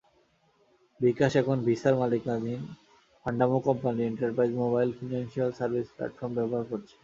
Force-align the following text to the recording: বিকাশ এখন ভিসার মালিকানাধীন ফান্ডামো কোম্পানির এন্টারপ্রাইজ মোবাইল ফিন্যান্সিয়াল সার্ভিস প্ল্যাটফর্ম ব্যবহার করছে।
বিকাশ 0.99 1.31
এখন 1.41 1.57
ভিসার 1.67 1.93
মালিকানাধীন 2.01 2.61
ফান্ডামো 3.25 3.57
কোম্পানির 3.67 4.09
এন্টারপ্রাইজ 4.11 4.51
মোবাইল 4.61 4.89
ফিন্যান্সিয়াল 4.97 5.49
সার্ভিস 5.59 5.87
প্ল্যাটফর্ম 5.95 6.31
ব্যবহার 6.37 6.65
করছে। 6.71 6.95